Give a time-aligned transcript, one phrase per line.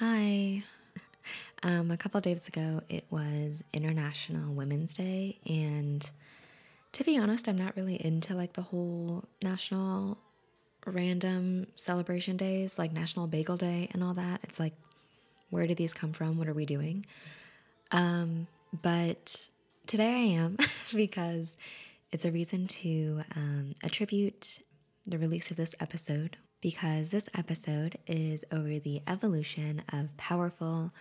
[0.00, 0.62] Hi.
[1.62, 6.10] Um, a couple days ago, it was International Women's Day, and
[6.92, 10.16] to be honest, I'm not really into like the whole national
[10.86, 14.40] random celebration days, like National Bagel Day and all that.
[14.42, 14.72] It's like,
[15.50, 16.38] where did these come from?
[16.38, 17.04] What are we doing?
[17.92, 18.46] Um,
[18.80, 19.50] but
[19.86, 20.56] today I am
[20.94, 21.58] because
[22.10, 24.62] it's a reason to um, attribute
[25.06, 30.92] the release of this episode because this episode is over the evolution of powerful,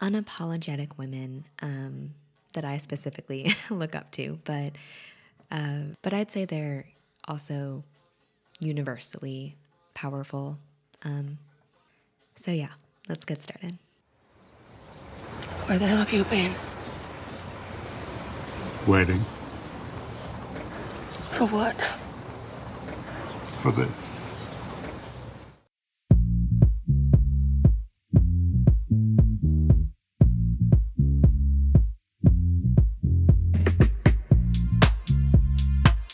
[0.00, 2.14] unapologetic women um,
[2.54, 4.38] that I specifically look up to.
[4.44, 4.72] But
[5.50, 6.86] uh, but I'd say they're
[7.26, 7.84] also
[8.60, 9.56] universally
[9.94, 10.58] powerful.
[11.04, 11.38] Um,
[12.36, 12.70] so yeah,
[13.08, 13.76] let's get started.
[15.66, 16.52] Where the hell have you been?
[18.86, 19.24] Waiting
[21.30, 21.94] For what?
[23.58, 24.21] for this.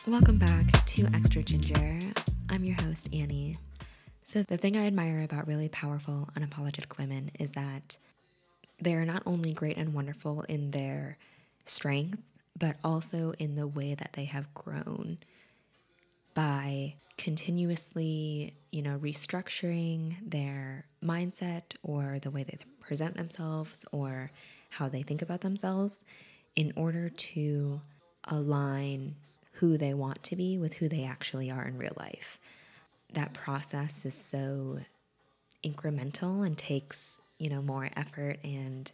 [0.09, 1.99] Welcome back to Extra Ginger.
[2.49, 3.59] I'm your host, Annie.
[4.23, 7.99] So, the thing I admire about really powerful, unapologetic women is that
[8.81, 11.19] they're not only great and wonderful in their
[11.67, 12.23] strength,
[12.59, 15.19] but also in the way that they have grown
[16.33, 24.31] by continuously, you know, restructuring their mindset or the way they present themselves or
[24.71, 26.03] how they think about themselves
[26.57, 27.83] in order to
[28.25, 29.15] align
[29.59, 32.39] who they want to be with who they actually are in real life.
[33.13, 34.79] That process is so
[35.65, 38.91] incremental and takes, you know, more effort and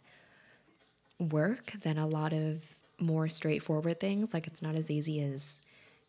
[1.19, 2.63] work than a lot of
[2.99, 4.33] more straightforward things.
[4.33, 5.59] Like it's not as easy as,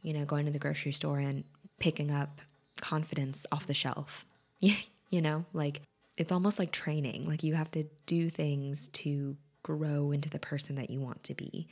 [0.03, 1.45] you know, going to the grocery store and
[1.79, 2.41] picking up
[2.81, 4.25] confidence off the shelf.
[4.61, 5.83] you know, like
[6.17, 7.29] it's almost like training.
[7.29, 11.34] Like you have to do things to grow into the person that you want to
[11.34, 11.67] be.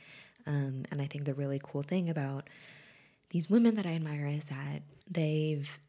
[0.47, 2.47] Um, and I think the really cool thing about
[3.29, 5.79] these women that I admire is that they've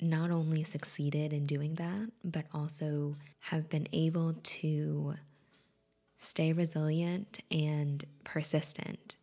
[0.00, 5.14] not only succeeded in doing that, but also have been able to
[6.18, 9.16] stay resilient and persistent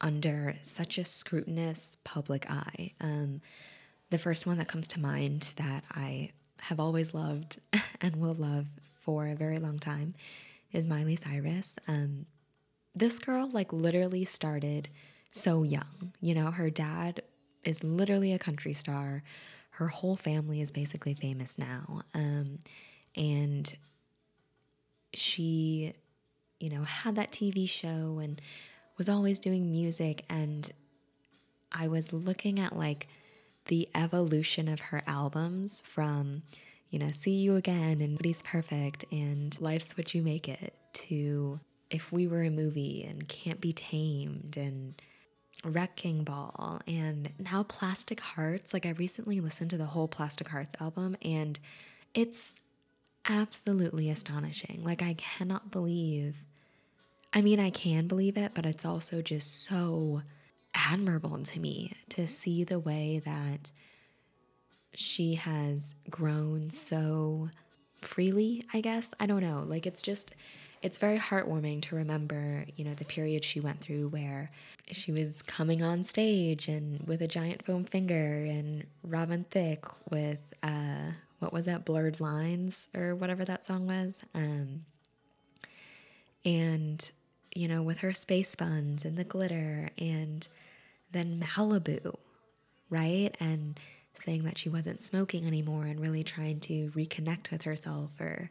[0.00, 2.92] under such a scrutinous public eye.
[3.00, 3.40] Um,
[4.10, 6.30] the first one that comes to mind that I
[6.62, 7.58] have always loved
[8.00, 8.66] and will love
[9.00, 10.14] for a very long time
[10.72, 11.78] is Miley Cyrus.
[11.88, 12.26] Um,
[12.94, 14.88] this girl, like, literally started
[15.30, 16.12] so young.
[16.20, 17.22] You know, her dad
[17.64, 19.22] is literally a country star.
[19.70, 22.02] Her whole family is basically famous now.
[22.14, 22.60] Um,
[23.16, 23.74] and
[25.12, 25.94] she,
[26.60, 28.40] you know, had that TV show and
[28.96, 30.24] was always doing music.
[30.28, 30.70] And
[31.72, 33.08] I was looking at like
[33.66, 36.42] the evolution of her albums from,
[36.90, 41.58] you know, See You Again and Nobody's Perfect and Life's What You Make It to
[41.94, 45.00] If We Were a Movie and Can't Be Tamed and
[45.64, 48.74] Wrecking Ball and now Plastic Hearts.
[48.74, 51.60] Like I recently listened to the whole Plastic Hearts album and
[52.12, 52.54] it's
[53.28, 54.82] absolutely astonishing.
[54.82, 56.34] Like I cannot believe
[57.32, 60.22] I mean I can believe it, but it's also just so
[60.74, 63.70] admirable to me to see the way that
[64.94, 67.50] she has grown so
[68.00, 69.14] freely, I guess.
[69.20, 69.62] I don't know.
[69.64, 70.32] Like it's just
[70.84, 74.50] it's very heartwarming to remember, you know, the period she went through where
[74.92, 80.40] she was coming on stage and with a giant foam finger and Robin Thicke with
[80.62, 84.20] uh what was that blurred lines or whatever that song was?
[84.34, 84.84] Um
[86.44, 87.10] and
[87.54, 90.46] you know with her space buns and the glitter and
[91.12, 92.18] then Malibu
[92.90, 93.34] right?
[93.40, 93.80] And
[94.12, 98.50] saying that she wasn't smoking anymore and really trying to reconnect with herself or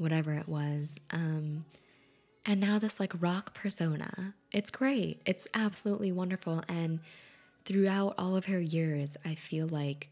[0.00, 1.64] whatever it was um
[2.46, 5.22] and now this like rock persona it's great.
[5.26, 6.98] It's absolutely wonderful and
[7.64, 10.08] throughout all of her years i feel like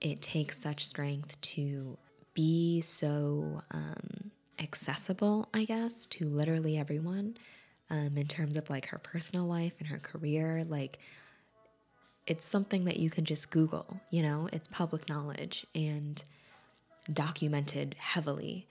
[0.00, 1.96] it takes such strength to
[2.34, 7.36] be so um, accessible i guess to literally everyone
[7.90, 10.64] um, in terms of like her personal life and her career.
[10.68, 10.98] Like
[12.26, 14.48] it's something that you can just google you know?
[14.52, 16.22] It's public knowledge and
[17.12, 18.66] documented heavily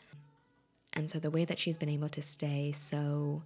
[0.97, 3.43] and so the way that she's been able to stay so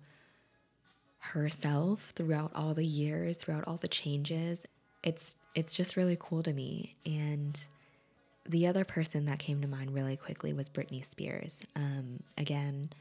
[1.20, 4.66] herself throughout all the years, throughout all the changes,
[5.04, 6.96] it's it's just really cool to me.
[7.06, 7.60] And
[8.48, 11.62] the other person that came to mind really quickly was Britney Spears.
[11.76, 12.92] Um, again,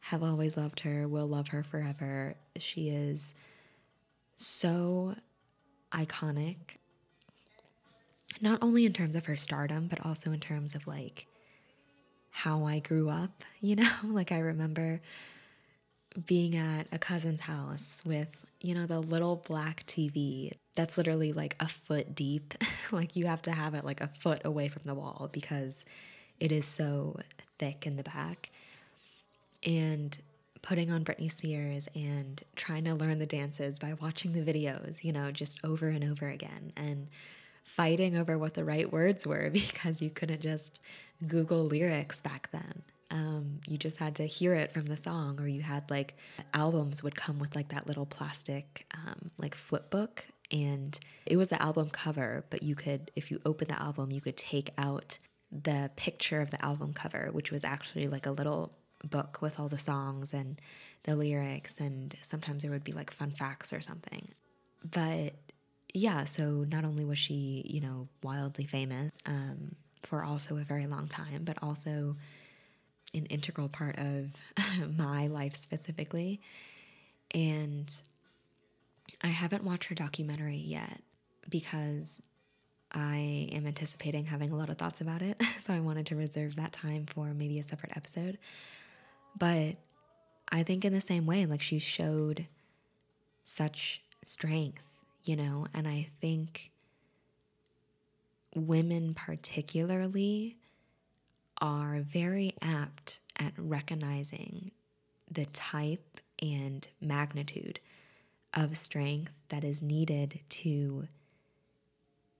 [0.00, 2.34] have always loved her, will love her forever.
[2.58, 3.32] She is
[4.36, 5.14] so
[5.92, 6.56] iconic,
[8.40, 11.26] not only in terms of her stardom, but also in terms of like
[12.30, 13.90] how I grew up, you know?
[14.04, 15.00] like I remember
[16.26, 21.56] being at a cousin's house with, you know, the little black TV that's literally like
[21.60, 22.54] a foot deep.
[22.90, 25.84] like you have to have it like a foot away from the wall because
[26.40, 27.20] it is so
[27.58, 28.50] thick in the back.
[29.64, 30.16] And
[30.62, 35.12] putting on Britney Spears and trying to learn the dances by watching the videos, you
[35.12, 37.08] know, just over and over again and
[37.62, 40.80] fighting over what the right words were because you couldn't just
[41.26, 42.82] Google lyrics back then.
[43.10, 46.16] Um, you just had to hear it from the song, or you had like
[46.54, 51.48] albums would come with like that little plastic um, like flip book, and it was
[51.48, 52.44] the album cover.
[52.50, 55.18] But you could, if you open the album, you could take out
[55.50, 58.72] the picture of the album cover, which was actually like a little
[59.02, 60.60] book with all the songs and
[61.02, 64.28] the lyrics, and sometimes there would be like fun facts or something.
[64.88, 65.34] But
[65.94, 70.86] yeah, so not only was she, you know, wildly famous um, for also a very
[70.86, 72.16] long time, but also
[73.14, 74.30] an integral part of
[74.96, 76.40] my life specifically.
[77.32, 77.92] And
[79.22, 81.00] I haven't watched her documentary yet
[81.48, 82.20] because
[82.92, 85.40] I am anticipating having a lot of thoughts about it.
[85.60, 88.38] So I wanted to reserve that time for maybe a separate episode.
[89.38, 89.76] But
[90.50, 92.46] I think in the same way, like she showed
[93.44, 94.82] such strength,
[95.30, 96.72] you know, and I think
[98.56, 100.56] women particularly
[101.60, 104.72] are very apt at recognizing
[105.30, 107.78] the type and magnitude
[108.54, 111.06] of strength that is needed to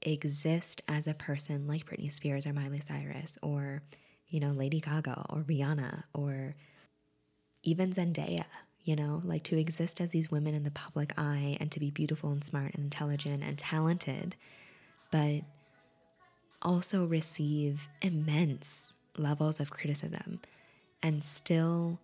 [0.03, 3.83] exist as a person like Britney Spears or Miley Cyrus or,
[4.27, 6.57] you know, Lady Gaga or Rihanna or
[7.63, 8.47] even Zendaya,
[8.85, 11.91] you know, like to exist as these women in the public eye and to be
[11.91, 14.37] beautiful and smart and intelligent and talented,
[15.11, 15.43] but
[16.63, 20.41] also receive immense levels of criticism
[21.03, 21.99] and still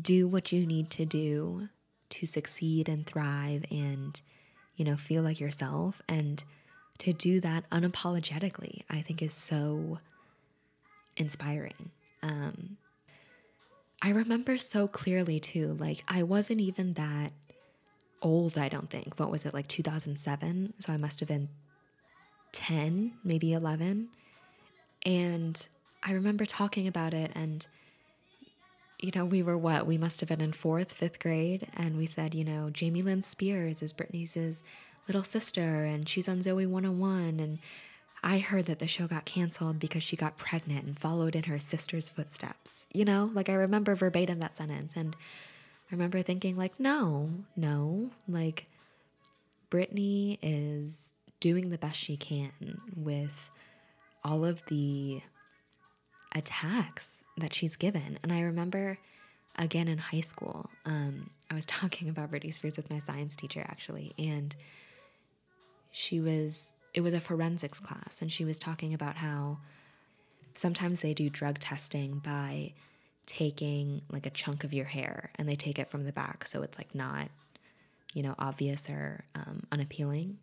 [0.00, 1.68] do what you need to do
[2.08, 4.22] to succeed and thrive and
[4.76, 6.00] you know feel like yourself.
[6.08, 6.42] And
[6.98, 9.98] to do that unapologetically i think is so
[11.16, 11.90] inspiring.
[12.22, 12.76] Um
[14.02, 17.32] i remember so clearly too like i wasn't even that
[18.20, 21.48] old i don't think what was it like 2007 so i must have been
[22.52, 24.08] 10 maybe 11
[25.04, 25.68] and
[26.02, 27.66] I remember talking about it, and,
[29.00, 29.86] you know, we were what?
[29.86, 33.22] We must have been in fourth, fifth grade, and we said, you know, Jamie Lynn
[33.22, 34.64] Spears is Britney's
[35.06, 37.38] little sister, and she's on Zoey 101.
[37.40, 37.58] And
[38.22, 41.58] I heard that the show got canceled because she got pregnant and followed in her
[41.58, 42.86] sister's footsteps.
[42.92, 44.92] You know, like I remember verbatim that sentence.
[44.94, 45.16] And
[45.90, 48.66] I remember thinking, like, no, no, like,
[49.70, 53.50] Britney is doing the best she can with
[54.22, 55.22] all of the
[56.34, 58.18] attacks that she's given.
[58.22, 58.98] And I remember
[59.56, 63.64] again in high school, um, I was talking about Britney Spears with my science teacher
[63.66, 64.54] actually, and
[65.90, 69.58] she was, it was a forensics class, and she was talking about how
[70.54, 72.72] sometimes they do drug testing by
[73.26, 76.62] taking like a chunk of your hair and they take it from the back so
[76.62, 77.28] it's like not,
[78.14, 80.38] you know, obvious or um, unappealing.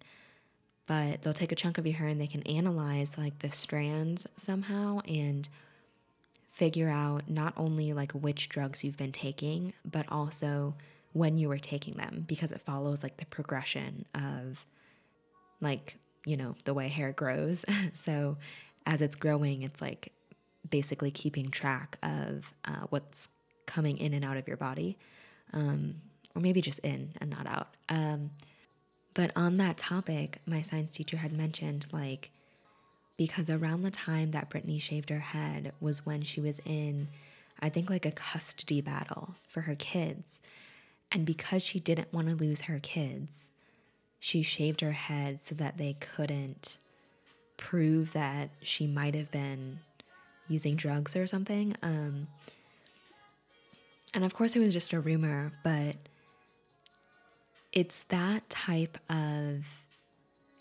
[0.88, 4.26] But they'll take a chunk of your hair and they can analyze like the strands
[4.38, 5.48] somehow and
[6.52, 10.76] figure out not only like which drugs you've been taking but also
[11.14, 14.66] when you were taking them because it follows like the progression of
[15.62, 18.38] like you know the way hair grows so
[18.86, 20.12] as it's growing it's like
[20.70, 23.30] basically keeping track of uh, what's
[23.66, 24.98] coming in and out of your body
[25.54, 25.96] um,
[26.36, 28.32] or maybe just in and not out um,
[29.14, 32.32] but on that topic, my science teacher had mentioned like,
[33.18, 37.10] because around the time that Britney shaved her head was when she was in,
[37.60, 40.42] I think, like a custody battle for her kids.
[41.12, 43.52] And because she didn't want to lose her kids,
[44.20, 46.78] she shaved her head so that they couldn't
[47.58, 49.80] prove that she might have been
[50.48, 51.76] using drugs or something.
[51.82, 52.28] Um,
[54.14, 55.96] and of course, it was just a rumor, but
[57.72, 59.66] it's that type of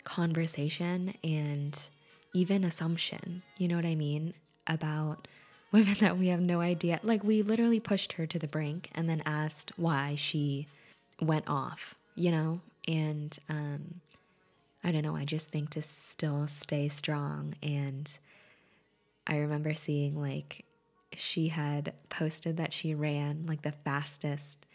[0.03, 1.77] conversation and
[2.33, 4.33] even assumption, you know what I mean,
[4.67, 5.27] about
[5.71, 6.99] women that we have no idea.
[7.03, 10.67] Like, we literally pushed her to the brink and then asked why she
[11.21, 12.61] went off, you know?
[12.89, 14.01] And um,
[14.83, 17.53] I don't know, I just think to still stay strong.
[17.61, 18.09] And
[19.27, 20.65] I remember seeing, like,
[21.15, 24.65] she had posted that she ran like the fastest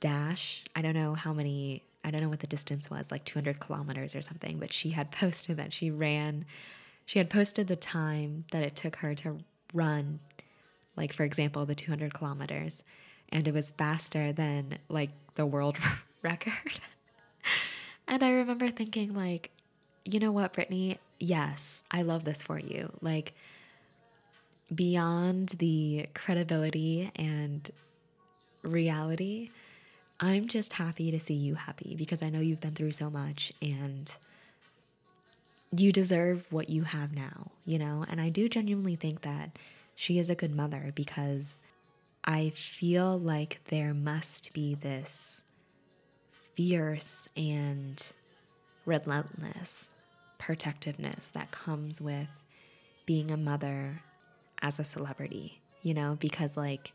[0.00, 0.64] dash.
[0.74, 4.14] I don't know how many, I don't know what the distance was, like 200 kilometers
[4.14, 6.44] or something, but she had posted that she ran,
[7.06, 9.38] she had posted the time that it took her to
[9.72, 10.20] run,
[10.96, 12.82] like for example, the 200 kilometers,
[13.30, 15.76] and it was faster than like the world
[16.22, 16.80] record.
[18.06, 19.50] And I remember thinking, like,
[20.04, 20.98] you know what, Britney?
[21.18, 22.92] Yes, I love this for you.
[23.00, 23.34] Like,
[24.74, 27.70] beyond the credibility and
[28.62, 29.50] reality,
[30.20, 33.52] I'm just happy to see you happy because I know you've been through so much
[33.60, 34.14] and
[35.76, 38.04] you deserve what you have now, you know?
[38.08, 39.58] And I do genuinely think that
[39.94, 41.58] she is a good mother because
[42.24, 45.42] I feel like there must be this
[46.56, 48.12] fierce and
[48.84, 49.90] relentless
[50.38, 52.44] protectiveness that comes with
[53.06, 54.02] being a mother
[54.62, 56.92] as a celebrity, you know, because like,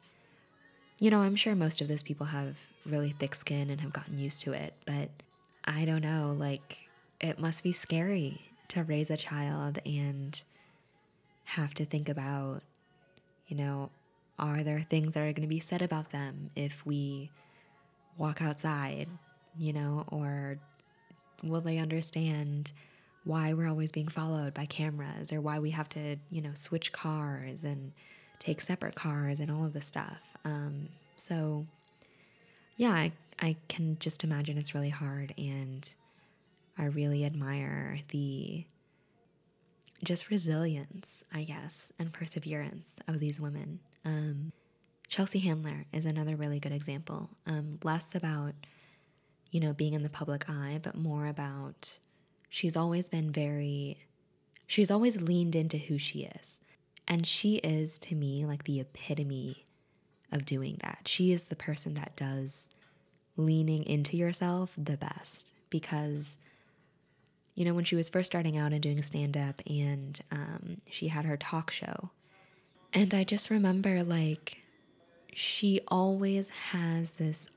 [0.99, 4.17] you know, I'm sure most of those people have really thick skin and have gotten
[4.17, 5.09] used to it, but
[5.65, 6.89] I don't know, like,
[7.19, 10.41] it must be scary to raise a child and
[11.43, 12.63] have to think about,
[13.47, 13.89] you know,
[14.37, 17.29] are there things that are going to be said about them if we
[18.17, 19.07] walk outside,
[19.57, 20.57] you know, or
[21.43, 22.71] will they understand
[23.23, 26.91] why we're always being followed by cameras or why we have to, you know, switch
[26.91, 27.91] cars and
[28.39, 30.19] take separate cars and all of this stuff.
[30.45, 31.65] Um, so,
[32.77, 35.33] yeah, I, I can just imagine it's really hard.
[35.37, 35.93] And
[36.77, 38.65] I really admire the
[40.03, 43.79] just resilience, I guess, and perseverance of these women.
[44.05, 44.53] Um,
[45.09, 47.29] Chelsea Handler is another really good example.
[47.45, 48.53] Um, less about,
[49.51, 51.97] you know, being in the public eye, but more about
[52.49, 53.97] she's always been very,
[54.67, 56.61] she's always leaned into who she is.
[57.07, 59.65] And she is, to me, like the epitome
[60.31, 61.07] of doing that.
[61.07, 62.67] She is the person that does
[63.35, 66.37] leaning into yourself the best because
[67.59, 71.09] you know, when she was first starting out and doing stand up, and um, she
[71.09, 72.09] had her talk show.
[72.93, 74.61] And I just remember, like,
[75.33, 77.49] she always has this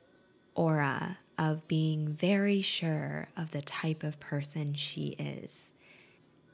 [0.56, 5.72] aura of being very sure of the type of person she is.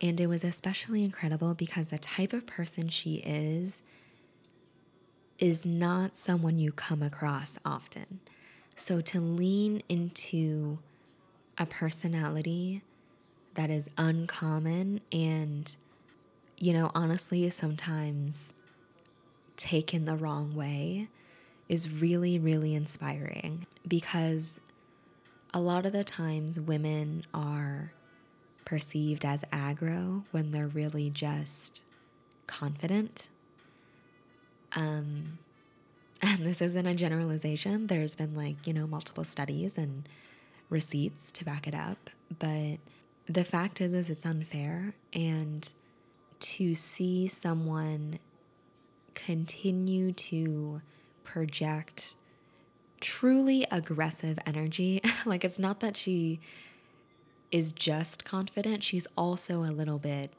[0.01, 3.83] And it was especially incredible because the type of person she is
[5.39, 8.21] is not someone you come across often.
[8.75, 10.79] So to lean into
[11.57, 12.83] a personality
[13.55, 15.75] that is uncommon and,
[16.59, 18.55] you know, honestly, sometimes
[19.57, 21.09] taken the wrong way
[21.69, 24.61] is really, really inspiring because
[25.53, 27.93] a lot of the times women are
[28.65, 31.83] perceived as aggro when they're really just
[32.47, 33.29] confident.
[34.75, 35.39] Um,
[36.23, 37.87] and this isn't a generalization.
[37.87, 40.09] There's been like, you know, multiple studies and
[40.69, 42.11] receipts to back it up.
[42.39, 42.79] But
[43.27, 45.73] the fact is is it's unfair and
[46.41, 48.19] to see someone
[49.15, 50.81] continue to
[51.25, 52.15] project
[53.01, 55.03] truly aggressive energy.
[55.27, 56.41] Like it's not that she
[57.51, 60.33] is just confident she's also a little bit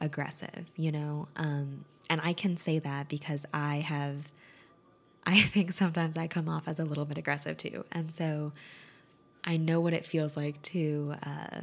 [0.00, 1.28] aggressive you know?
[1.36, 4.28] Um, and i can say that because i have
[5.26, 7.84] i think sometimes i come off as a little bit aggressive too.
[7.92, 8.52] And so
[9.44, 11.60] i know what it feels like to uh,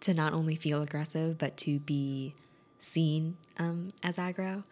[0.00, 2.34] to not only feel aggressive, but to be
[2.78, 4.62] seen um, as aggro.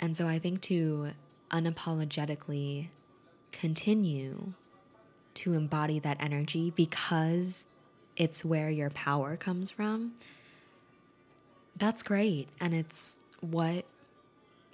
[0.00, 1.10] And so I think to
[1.50, 2.88] unapologetically
[3.52, 4.52] continue
[5.34, 7.66] to embody that energy because
[8.16, 10.12] it's where your power comes from,
[11.76, 12.48] that's great.
[12.60, 13.84] And it's what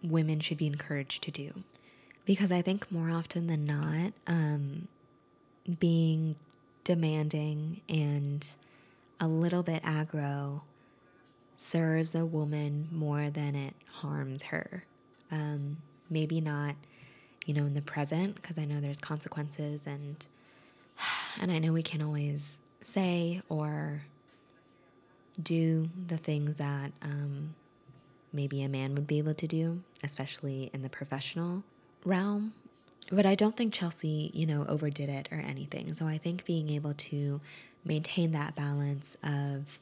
[0.02, 1.62] women should be encouraged to do.
[2.24, 4.88] Because I think more often than not, um,
[5.78, 6.36] being
[6.84, 8.46] demanding and
[9.20, 10.62] a little bit aggro
[11.56, 14.84] serves a woman more than it harms her.
[15.30, 15.78] Um,
[16.10, 16.76] maybe not,
[17.44, 20.26] you know, in the present, because I know there's consequences and
[21.40, 24.02] and I know we can always say or
[25.42, 27.54] do the things that um,
[28.32, 31.64] maybe a man would be able to do, especially in the professional
[32.04, 32.52] realm.
[33.10, 35.92] But I don't think Chelsea, you know, overdid it or anything.
[35.92, 37.40] So I think being able to
[37.84, 39.78] maintain that balance of,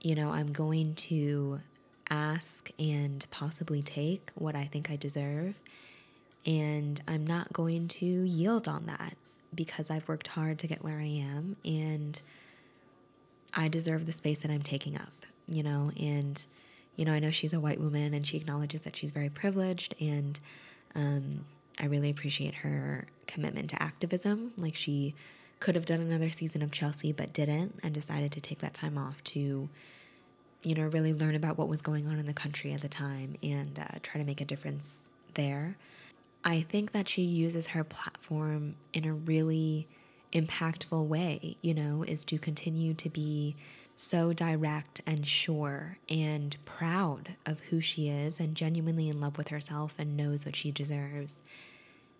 [0.00, 1.60] you know, I'm going to
[2.08, 5.54] ask and possibly take what I think I deserve.
[6.46, 9.14] And I'm not going to yield on that
[9.54, 12.20] because I've worked hard to get where I am and
[13.52, 15.12] I deserve the space that I'm taking up,
[15.48, 15.92] you know.
[15.98, 16.44] And,
[16.96, 19.94] you know, I know she's a white woman and she acknowledges that she's very privileged.
[20.00, 20.38] And
[20.94, 21.44] um,
[21.78, 24.52] I really appreciate her commitment to activism.
[24.56, 25.14] Like, she
[25.58, 28.96] could have done another season of Chelsea but didn't and decided to take that time
[28.96, 29.68] off to
[30.62, 33.36] you know, really learn about what was going on in the country at the time
[33.42, 35.76] and uh, try to make a difference there.
[36.44, 39.86] I think that she uses her platform in a really
[40.32, 43.56] impactful way, you know, is to continue to be
[43.96, 49.48] so direct and sure and proud of who she is and genuinely in love with
[49.48, 51.42] herself and knows what she deserves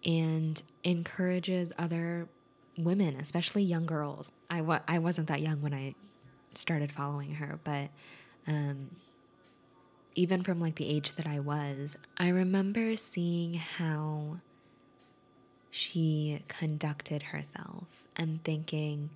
[0.05, 2.29] and encourages other
[2.77, 4.31] women, especially young girls.
[4.51, 5.95] I, wa- I wasn't that young when I
[6.55, 7.89] started following her, but
[8.47, 8.91] um,
[10.21, 14.37] even from like the age that I was, I remember seeing how
[15.71, 17.87] she conducted herself
[18.17, 19.09] and thinking,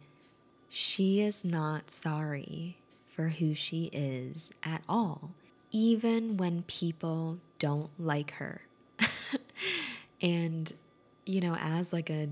[0.70, 2.78] she is not sorry
[3.14, 5.32] for who she is at all,
[5.70, 8.62] even when people don't like her.
[10.22, 10.72] and,
[11.26, 12.30] you know, as like a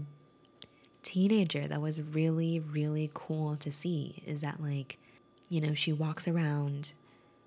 [1.02, 4.96] teenager, that was really, really cool to see is that, like,
[5.50, 6.94] you know, she walks around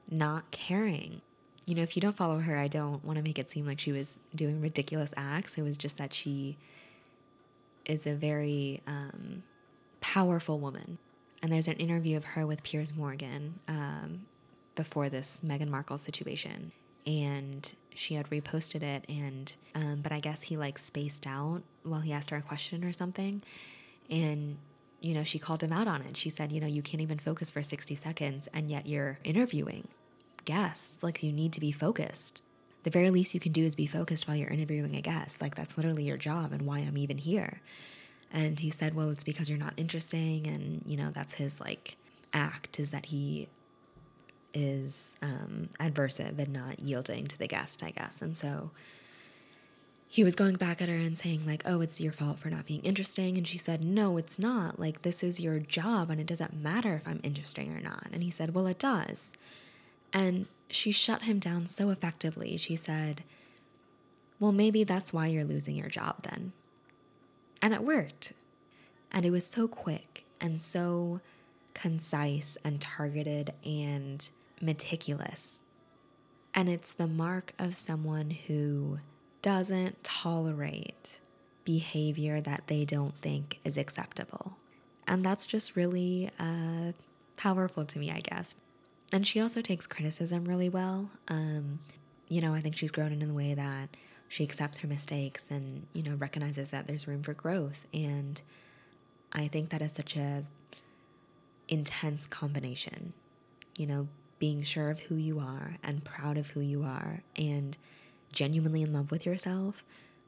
[0.10, 1.22] not caring.
[1.66, 3.80] You know, if you don't follow her, I don't want to make it seem like
[3.80, 5.58] she was doing ridiculous acts.
[5.58, 6.58] It was just that she
[7.86, 9.44] is a very um,
[10.02, 10.98] powerful woman.
[11.42, 14.26] And there's an interview of her with Piers Morgan um,
[14.76, 16.72] before this Meghan Markle situation.
[17.06, 22.02] And she had reposted it, and um, but I guess he like spaced out while
[22.02, 23.44] he asked her a question or something.
[24.10, 24.58] And
[25.06, 26.18] you know, she called him out on it.
[26.18, 29.88] She said, you know, you can't even focus for 60 seconds and yet you're interviewing
[30.46, 31.04] guests.
[31.04, 32.42] Like, you need to be focused.
[32.84, 35.42] The very least you can do is be focused while you're interviewing a guest.
[35.42, 37.62] Like, that's literally your job and why I'm even here.
[38.32, 40.48] And he said, well, it's because you're not interesting.
[40.48, 41.98] And, you know, that's his like
[42.34, 43.48] act is that he
[44.54, 48.22] is um, adversive and not yielding to the guest, I guess.
[48.22, 48.72] And so
[50.08, 52.66] he was going back at her and saying like oh it's your fault for not
[52.66, 56.28] being interesting and she said no it's not like this is your job and it
[56.28, 59.34] doesn't matter if i'm interesting or not and he said well it does
[60.16, 63.24] and she shut him down so effectively she said
[64.40, 66.52] well maybe that's why you're losing your job then
[67.62, 68.34] and it worked
[69.12, 71.22] and it was so quick and so
[71.76, 75.60] concise and targeted and meticulous
[76.56, 79.00] and it's the mark of someone who
[79.42, 81.20] doesn't tolerate
[81.66, 84.58] behavior that they don't think is acceptable.
[85.06, 86.94] And that's just really uh,
[87.36, 88.56] powerful to me, I guess.
[89.12, 91.10] And she also takes criticism really well.
[91.28, 91.80] Um,
[92.28, 93.90] you know, I think she's grown in the way that
[94.28, 97.86] she accepts her mistakes and, you know, recognizes that there's room for growth.
[97.94, 98.42] And
[99.32, 100.44] I think that is such a
[101.68, 103.14] intense combination,
[103.78, 104.08] you know,
[104.40, 107.78] being sure of who you are and proud of who you are and
[108.32, 109.84] genuinely in love with yourself,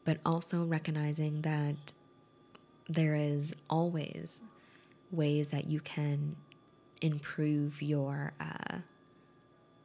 [0.06, 1.94] but also recognizing that
[2.88, 4.42] there is always
[5.12, 6.36] ways that you can
[7.02, 8.78] improve your uh,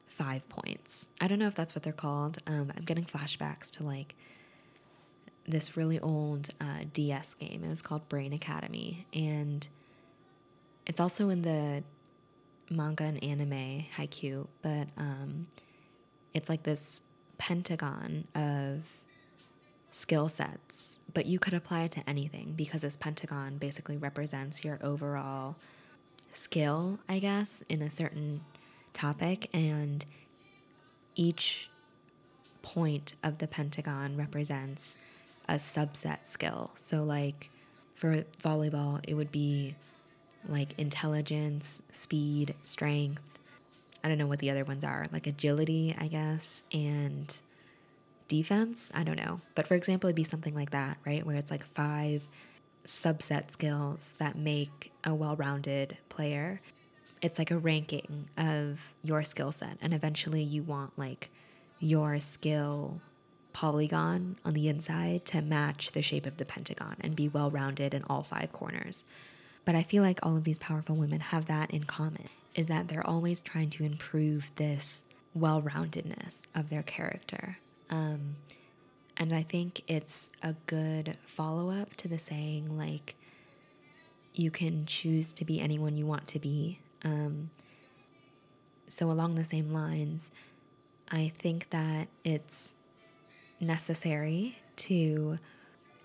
[0.06, 1.08] five points.
[1.20, 2.38] I don't know if that's what they're called.
[2.46, 4.14] Um, I'm getting flashbacks to like
[5.46, 7.64] this really old uh, DS game.
[7.64, 9.66] It was called Brain Academy, and
[10.86, 11.82] it's also in the
[12.70, 15.46] manga and anime Haikyuu, but um,
[16.34, 17.02] it's like this
[17.38, 18.82] pentagon of
[19.92, 24.78] skill sets, but you could apply it to anything because this pentagon basically represents your
[24.82, 25.56] overall
[26.32, 28.42] skill, I guess, in a certain
[28.92, 29.48] topic.
[29.52, 30.04] And
[31.14, 31.70] each
[32.62, 34.96] point of the pentagon represents
[35.48, 36.70] a subset skill.
[36.76, 37.50] So, like
[37.94, 39.74] for volleyball, it would be
[40.48, 43.38] like intelligence, speed, strength,
[44.04, 47.34] I don't know what the other ones are, like agility, I guess, and
[48.26, 48.90] defense.
[48.94, 49.40] I don't know.
[49.54, 51.24] But for example, it'd be something like that, right?
[51.24, 52.26] Where it's like five
[52.84, 56.60] subset skills that make a well rounded player.
[57.20, 59.78] It's like a ranking of your skill set.
[59.80, 61.30] And eventually you want like
[61.78, 63.00] your skill
[63.52, 67.94] polygon on the inside to match the shape of the pentagon and be well rounded
[67.94, 69.04] in all five corners.
[69.64, 72.88] But I feel like all of these powerful women have that in common is that
[72.88, 77.58] they're always trying to improve this well roundedness of their character.
[77.90, 78.36] Um,
[79.16, 83.14] and I think it's a good follow up to the saying, like,
[84.34, 86.80] you can choose to be anyone you want to be.
[87.04, 87.50] Um,
[88.88, 90.30] so, along the same lines,
[91.10, 92.74] I think that it's
[93.60, 95.38] necessary to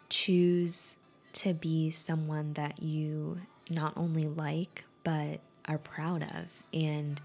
[0.09, 0.97] choose
[1.33, 7.21] to be someone that you not only like, but are proud of and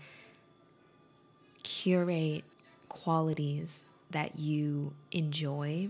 [1.63, 2.45] curate
[2.89, 5.89] qualities that you enjoy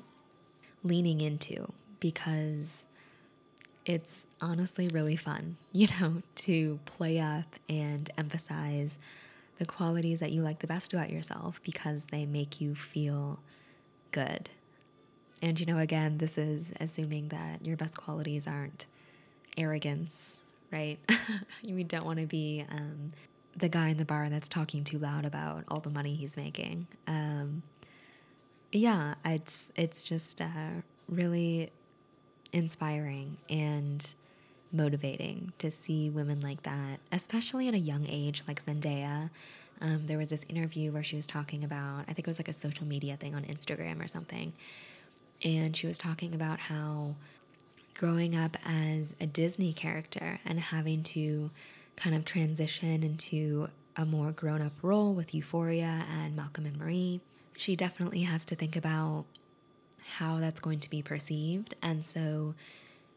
[0.85, 2.87] leaning into because
[3.85, 8.99] it's honestly really fun, you know, to play up and emphasize
[9.59, 13.39] the qualities that you like the best about yourself because they make you feel
[14.11, 14.49] good.
[15.41, 18.87] And you know, again, this is assuming that your best qualities aren't
[19.57, 20.41] arrogance,
[20.71, 20.99] right?
[21.65, 23.13] we don't want to be um,
[23.57, 26.87] the guy in the bar that's talking too loud about all the money he's making.
[27.07, 27.63] Um,
[28.71, 31.71] yeah, it's it's just uh, really
[32.53, 34.15] inspiring and
[34.73, 39.31] motivating to see women like that, especially at a young age, like Zendaya.
[39.81, 42.49] Um, there was this interview where she was talking about, I think it was like
[42.49, 44.53] a social media thing on Instagram or something.
[45.45, 47.17] And she was talking about how
[47.95, 51.51] growing up as a Disney character and having to
[51.97, 57.21] kind of transition into a more grown up role with Euphoria and Malcolm and Marie,
[57.57, 59.25] she definitely has to think about
[60.19, 61.75] how that's going to be perceived.
[61.83, 62.55] And so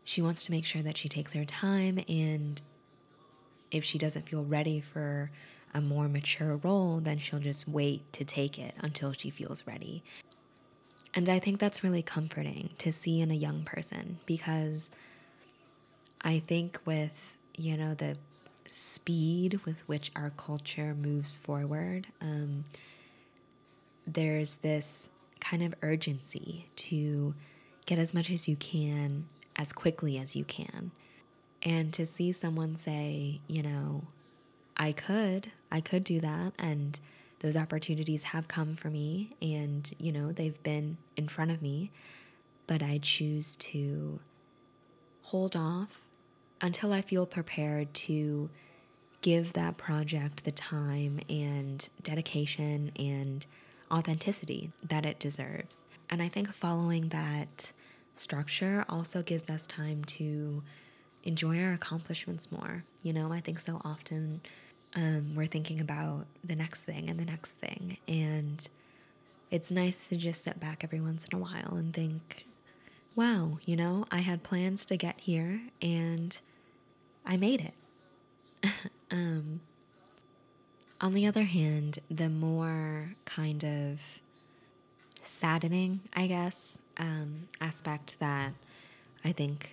[0.04, 2.62] she wants to make sure that she takes her time and
[3.72, 5.32] if she doesn't feel ready for
[5.74, 10.04] a more mature role, then she'll just wait to take it until she feels ready.
[11.14, 14.92] And I think that's really comforting to see in a young person because
[16.22, 18.18] I think with, you know, the
[18.72, 22.66] speed with which our culture moves forward, um,
[24.08, 25.10] there's this
[25.50, 27.36] kind of urgency to
[27.86, 30.92] get as much as you can as quickly as you can.
[31.64, 34.04] And to see someone say, you know,
[34.78, 36.54] I could, I could do that.
[36.58, 37.00] And
[37.40, 41.92] those opportunities have come for me and, you know, they've been in front of me,
[42.68, 44.20] but I choose to
[45.24, 46.02] hold off
[46.62, 48.50] until I feel prepared to
[49.22, 53.46] give that project the time and dedication and
[53.96, 55.80] authenticity that it deserves.
[56.10, 57.72] And I think following that
[58.16, 60.64] structure also gives us time to
[61.24, 62.84] enjoy our accomplishments more.
[63.02, 64.42] You know, I think so often
[64.96, 67.98] um, we're thinking about the next thing and the next thing.
[68.08, 68.66] And
[69.52, 72.46] it's nice to just sit back every once in a while and think,
[73.16, 76.40] wow, you know, I had plans to get here and
[77.26, 78.72] I made it.
[79.12, 79.62] um,
[81.06, 84.02] on the other hand, the more kind of
[85.22, 88.54] saddening, I guess, um, aspect that
[89.24, 89.70] I think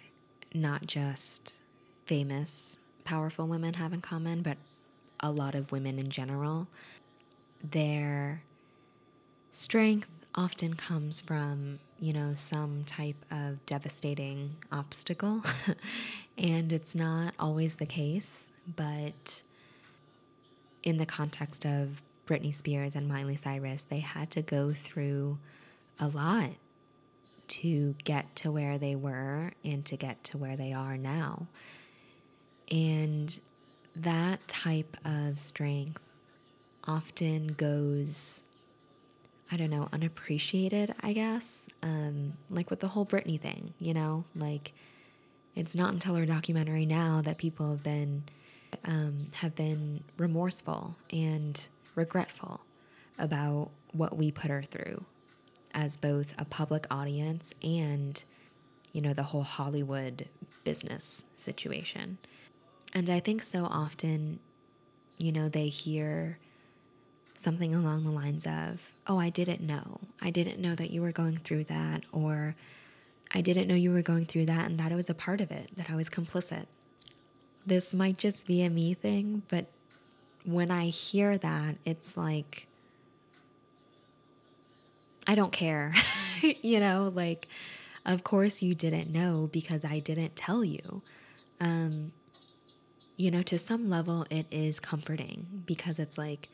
[0.52, 1.62] not just
[2.04, 4.58] famous, powerful women have in common, but
[5.20, 6.68] a lot of women in general,
[7.64, 8.42] their
[9.52, 15.40] strength often comes from, you know, some type of devastating obstacle.
[16.36, 19.42] and it's not always the case, but
[20.82, 25.38] in the context of Britney Spears and Miley Cyrus, they had to go through
[25.98, 26.50] a lot
[27.48, 31.46] to get to where they were and to get to where they are now.
[32.70, 33.38] And
[33.94, 36.00] that type of strength
[36.84, 38.42] often goes,
[39.50, 41.68] I don't know, unappreciated, I guess.
[41.82, 44.72] Um, like with the whole Britney thing, you know, like
[45.54, 48.24] it's not until her documentary now that people have been
[48.84, 52.60] um, have been remorseful and regretful
[53.18, 55.04] about what we put her through
[55.74, 58.24] as both a public audience and,
[58.92, 60.28] you know, the whole Hollywood
[60.64, 62.18] business situation.
[62.92, 64.38] And I think so often,
[65.18, 66.38] you know, they hear
[67.36, 70.00] something along the lines of, oh, I didn't know.
[70.20, 72.04] I didn't know that you were going through that.
[72.12, 72.54] Or
[73.34, 75.50] I didn't know you were going through that and that I was a part of
[75.50, 76.66] it, that I was complicit.
[77.64, 79.66] This might just be a me thing, but
[80.44, 82.66] when I hear that, it's like,
[85.26, 85.94] I don't care.
[86.42, 87.46] you know, like,
[88.04, 91.02] of course you didn't know because I didn't tell you.
[91.60, 92.12] Um,
[93.16, 96.48] you know, to some level, it is comforting because it's like,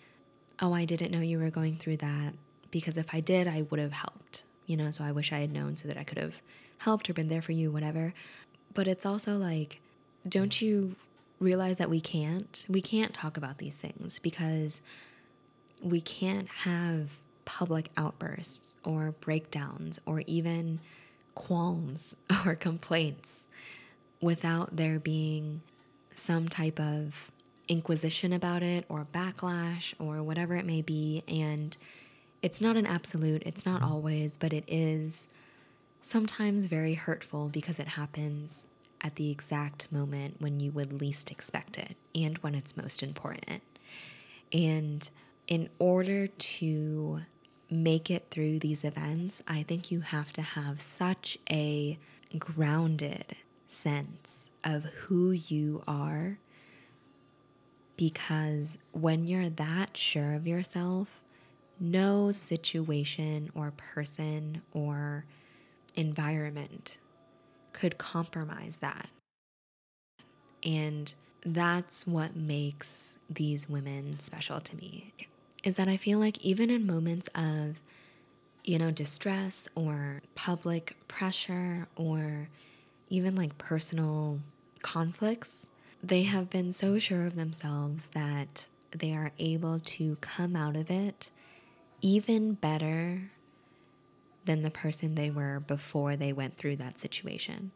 [0.61, 2.35] oh, I didn't know you were going through that
[2.71, 5.53] because if I did, I would have helped, you know, so I wish I had
[5.53, 6.43] known so that I could have
[6.79, 8.13] helped or been there for you, whatever.
[8.75, 9.81] But it's also like,
[10.27, 10.97] don't you
[11.41, 12.67] realize that we can't?
[12.69, 14.81] We can't talk about these things because
[15.83, 17.11] we can't have
[17.45, 20.81] public outbursts or breakdowns or even
[21.35, 23.49] qualms or complaints
[24.21, 25.63] without there being
[26.15, 27.31] some type of
[27.69, 31.23] inquisition about it or backlash or whatever it may be.
[31.29, 31.77] And
[32.43, 33.93] it's not an absolute, it's not mm-hmm.
[33.93, 35.29] always, but it is
[36.01, 38.67] sometimes very hurtful because it happens
[39.01, 43.63] at the exact moment when you would least expect it and when it's most important.
[44.53, 45.09] And
[45.47, 47.21] in order to
[47.71, 51.99] make it through these events, I think you have to have such a
[52.39, 56.39] grounded sense of who you are
[57.97, 61.23] because when you're that sure of yourself,
[61.81, 65.25] no situation or person or
[65.95, 66.99] environment
[67.73, 69.09] could compromise that.
[70.65, 71.13] And
[71.45, 75.13] that's what makes these women special to me
[75.65, 77.77] is that I feel like even in moments of,
[78.65, 82.49] you know, distress or public pressure or
[83.09, 84.41] even like personal
[84.83, 85.69] conflicts,
[86.03, 90.91] they have been so sure of themselves that they are able to come out of
[90.91, 91.31] it
[92.01, 93.31] even better
[94.49, 97.71] than the person they were before they went through that situation.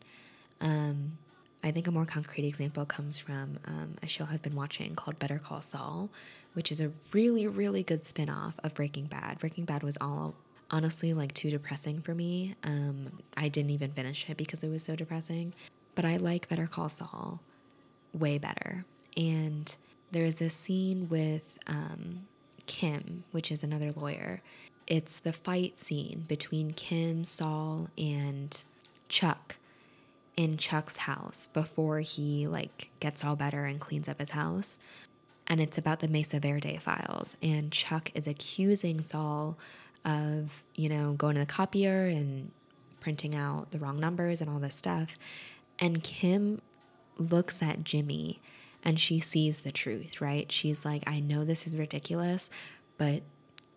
[0.59, 1.19] Um,
[1.63, 5.19] I think a more concrete example comes from um, a show I've been watching called
[5.19, 6.09] Better Call Saul,
[6.55, 9.39] which is a really, really good spin off of Breaking Bad.
[9.39, 10.35] Breaking Bad was all
[10.71, 12.55] honestly like too depressing for me.
[12.65, 15.53] Um, I didn't even finish it because it was so depressing.
[15.95, 17.41] But I like Better Call Saul
[18.15, 18.87] way better.
[19.15, 19.77] And
[20.11, 22.21] there's this scene with um,
[22.65, 24.41] Kim, which is another lawyer.
[24.87, 28.63] It's the fight scene between Kim, Saul, and
[29.09, 29.57] Chuck
[30.37, 34.79] in Chuck's house before he like gets all better and cleans up his house.
[35.47, 37.37] And it's about the Mesa Verde files.
[37.43, 39.59] And Chuck is accusing Saul
[40.05, 42.51] of, you know, going to the copier and
[43.01, 45.19] printing out the wrong numbers and all this stuff.
[45.79, 46.63] And Kim
[47.19, 48.41] looks at Jimmy
[48.85, 50.51] and she sees the truth, right?
[50.51, 52.51] She's like, I know this is ridiculous,
[52.97, 53.23] but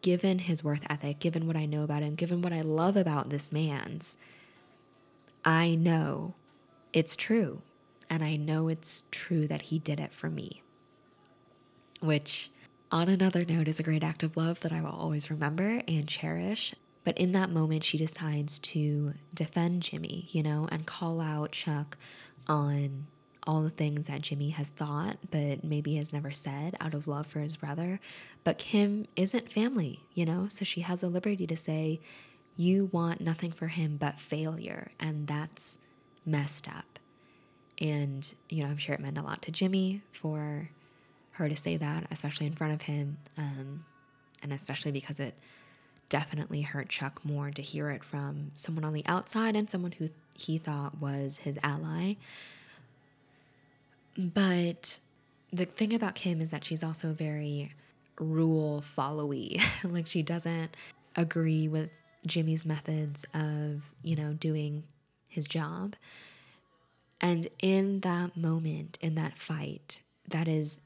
[0.05, 3.31] given his worth ethic, given what I know about him, given what I love about
[3.31, 4.15] this man's,
[5.43, 6.35] I know
[6.93, 7.63] it's true.
[8.07, 10.61] And I know it's true that he did it for me.
[12.01, 12.51] Which,
[12.91, 16.07] on another note, is a great act of love that I will always remember and
[16.07, 16.75] cherish.
[17.03, 21.97] But in that moment, she decides to defend Jimmy, you know, and call out Chuck
[22.47, 23.07] on
[23.47, 27.27] all the things that Jimmy has thought, but maybe has never said out of love
[27.27, 27.99] for his brother.
[28.43, 31.99] But Kim isn't family, you know, so she has the liberty to say,
[32.55, 34.91] You want nothing for him but failure.
[34.99, 35.77] And that's
[36.25, 36.99] messed up.
[37.79, 40.69] And, you know, I'm sure it meant a lot to Jimmy for
[41.31, 43.17] her to say that, especially in front of him.
[43.37, 43.85] Um,
[44.41, 45.35] and especially because it
[46.09, 50.09] definitely hurt Chuck more to hear it from someone on the outside and someone who
[50.37, 52.13] he thought was his ally.
[54.17, 54.99] But
[55.51, 57.73] the thing about Kim is that she's also very
[58.19, 59.61] rule followy.
[59.83, 60.75] like she doesn't
[61.15, 61.91] agree with
[62.25, 64.83] Jimmy's methods of, you know, doing
[65.29, 65.95] his job.
[67.21, 70.79] And in that moment, in that fight, that is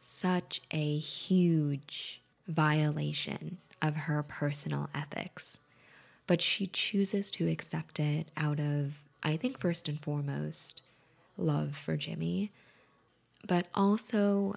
[0.00, 5.60] such a huge violation of her personal ethics.
[6.26, 10.82] But she chooses to accept it out of, I think, first and foremost,
[11.36, 12.52] love for Jimmy,
[13.46, 14.54] but also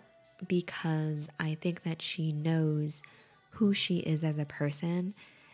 [0.48, 3.02] because I think that she knows
[3.52, 5.14] who she is as a person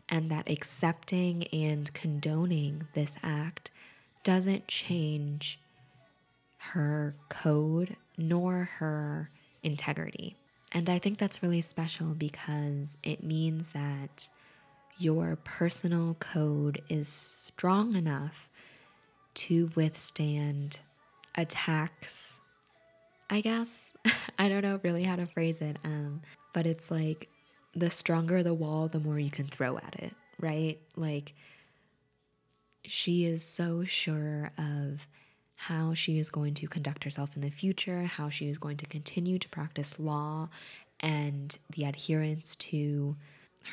[0.09, 3.71] and that accepting and condoning this act
[4.23, 5.59] doesn't change
[6.57, 9.29] her code nor her
[9.63, 10.35] integrity.
[10.73, 14.29] And I think that's really special because it means that
[14.97, 18.49] your personal code is strong enough
[19.33, 20.81] to withstand
[21.35, 22.40] attacks.
[23.31, 23.93] I guess.
[24.37, 25.77] I don't know really how to phrase it.
[25.85, 26.21] Um,
[26.53, 27.29] but it's like
[27.73, 30.79] the stronger the wall, the more you can throw at it, right?
[30.97, 31.33] Like
[32.83, 35.07] she is so sure of
[35.55, 38.85] how she is going to conduct herself in the future, how she is going to
[38.85, 40.49] continue to practice law
[40.99, 43.15] and the adherence to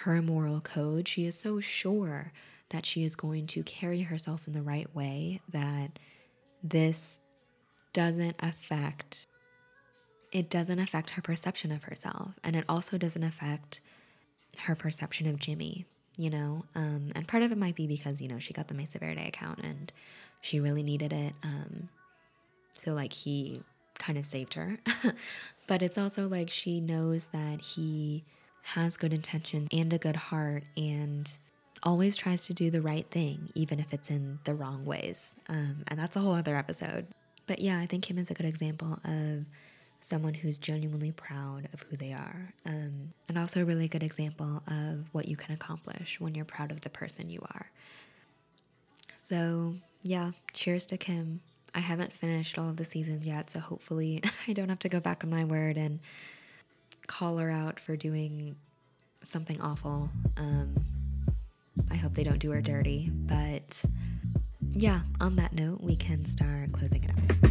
[0.03, 1.09] her moral code.
[1.09, 2.33] She is so sure
[2.69, 5.99] that she is going to carry herself in the right way that
[6.63, 7.21] this
[7.95, 9.27] doesn't affect
[10.33, 13.81] it doesn't affect her perception of herself and it also doesn't affect
[14.61, 15.85] her perception of Jimmy
[16.19, 16.65] you know?
[16.75, 19.27] Um, and part of it might be because you know she got the Mesa Verde
[19.27, 19.91] account and
[20.41, 21.89] she really needed it um,
[22.77, 23.63] so like he
[23.99, 24.79] kind of saved her.
[25.67, 28.25] But it's also like she knows that he
[28.63, 31.31] has good intentions and a good heart and
[31.83, 35.37] always tries to do the right thing even if it's in the wrong ways.
[35.47, 37.07] Um, and that's a whole other episode.
[37.47, 39.45] But yeah i think Kim is a good example of
[40.01, 42.53] someone who's genuinely proud of who they are.
[42.65, 46.71] Um, and also a really good example of what you can accomplish when you're proud
[46.71, 47.71] of the person you are.
[49.17, 51.41] So, yeah, cheers to Kim.
[51.75, 55.01] I haven't finished all of the seasons yet, so hopefully I don't have to go
[55.01, 56.01] back on my word and
[57.07, 58.57] call her out for doing
[59.23, 60.11] something awful.
[60.37, 60.85] Um,
[61.91, 63.11] I hope they don't do her dirty.
[63.13, 63.85] But
[64.73, 67.48] yeah, on that note, we can start closing it up.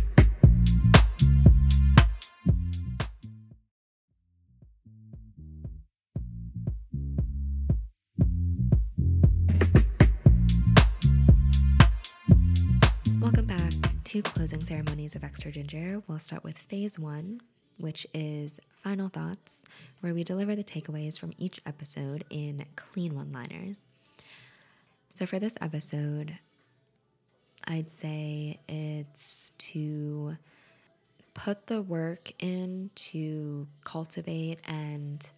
[14.18, 16.02] Two closing ceremonies of Extra Ginger.
[16.08, 17.40] We'll start with phase one,
[17.78, 19.64] which is final thoughts,
[20.00, 23.82] where we deliver the takeaways from each episode in clean one liners.
[25.14, 26.40] So for this episode,
[27.66, 30.38] I'd say it's to
[31.36, 35.30] put the work in to cultivate and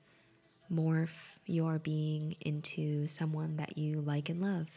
[0.73, 4.69] morph your being into someone that you like and love,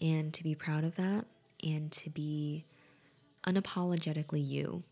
[0.00, 1.26] and to be proud of that,
[1.62, 2.64] and to be
[3.48, 4.82] unapologetically you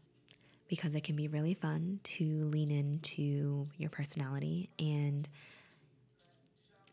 [0.68, 5.28] because it can be really fun to lean into your personality and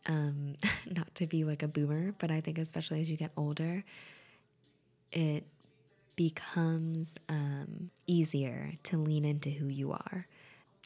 [0.06, 0.54] um,
[0.90, 3.82] not to be like a boomer, but I think especially as you get older,
[5.10, 5.44] it
[6.16, 10.26] becomes um, easier to lean into who you are.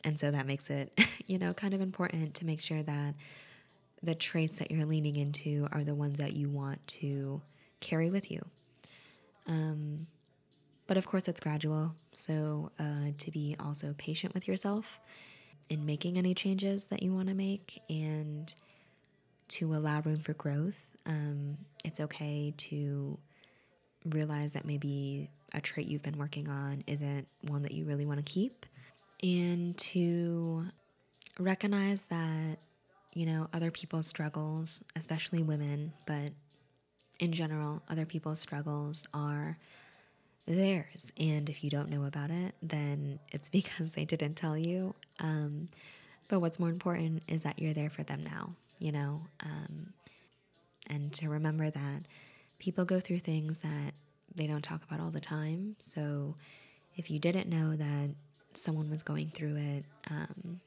[0.04, 3.14] And so that makes it, you know, kind of important to make sure that
[4.02, 7.42] the traits that you're leaning into are the ones that you want to
[7.80, 8.40] carry with you.
[9.46, 10.06] Um,
[10.88, 11.94] but of course, it's gradual.
[12.12, 14.98] So uh, to be also patient with yourself
[15.68, 18.52] in making any changes that you want to make and
[19.48, 20.96] to allow room for growth.
[21.06, 23.18] Um, it's okay to
[24.04, 28.18] realize that maybe a trait you've been working on isn't one that you really want
[28.18, 28.66] to keep,
[29.22, 30.64] and to
[31.38, 32.58] recognize that,
[33.14, 36.32] you know, other people's struggles, especially women, but
[37.18, 39.58] in general, other people's struggles are
[40.54, 41.12] theirs.
[41.18, 44.94] And if you don't know about it, then it's because they didn't tell you.
[45.20, 45.68] Um,
[46.28, 49.22] but what's more important is that you're there for them now, you know?
[49.42, 49.92] Um,
[50.88, 52.02] and to remember that
[52.58, 53.94] people go through things that
[54.34, 55.76] they don't talk about all the time.
[55.78, 56.34] So
[56.96, 58.10] if you didn't know that
[58.54, 60.60] someone was going through it, um,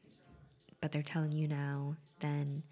[0.79, 2.63] but they're telling you now, then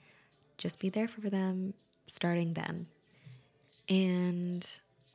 [0.58, 1.74] just be there for them
[2.08, 2.88] starting then.
[3.88, 4.68] And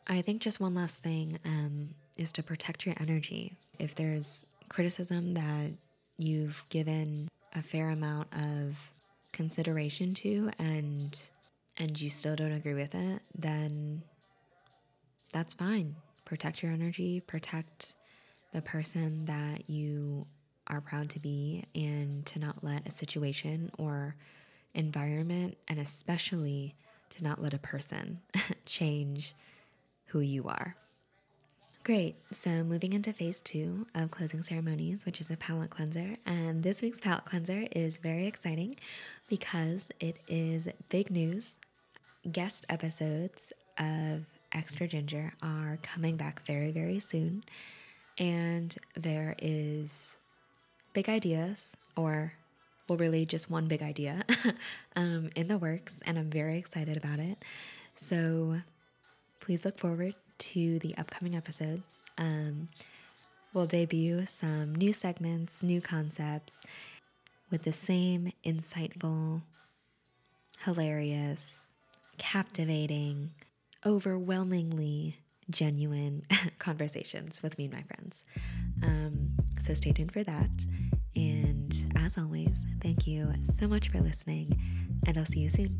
[0.06, 3.56] I think just one last thing um, is to protect your energy.
[3.78, 5.72] If there's criticism that
[6.18, 8.76] you've given a fair amount of
[9.32, 11.20] consideration to and
[11.76, 14.02] and you still don't agree with it, then
[15.32, 15.96] that's fine.
[16.24, 17.94] Protect your energy, protect
[18.52, 20.26] the person that you
[20.68, 24.14] are proud to be, and to not let a situation or
[24.72, 26.76] environment, and especially
[27.10, 28.20] to not let a person
[28.66, 29.34] change
[30.14, 30.76] who you are.
[31.82, 32.16] Great.
[32.30, 36.14] So, moving into phase two of closing ceremonies, which is a palate cleanser.
[36.24, 38.76] And this week's palate cleanser is very exciting
[39.28, 41.56] because it is big news.
[42.30, 47.42] Guest episodes of Extra Ginger are coming back very, very soon.
[48.16, 50.16] And there is
[50.92, 52.34] big ideas, or
[52.88, 54.22] well, really just one big idea
[54.96, 57.44] um, in the works, and I'm very excited about it.
[57.96, 58.60] So
[59.44, 62.00] please look forward to the upcoming episodes.
[62.16, 62.68] Um,
[63.52, 66.62] we'll debut some new segments, new concepts
[67.50, 69.42] with the same insightful,
[70.64, 71.66] hilarious,
[72.16, 73.32] captivating,
[73.84, 75.18] overwhelmingly
[75.50, 76.24] genuine
[76.58, 78.24] conversations with me and my friends.
[78.82, 80.50] Um, so stay tuned for that.
[81.14, 84.58] And as always, thank you so much for listening,
[85.06, 85.78] and I'll see you soon.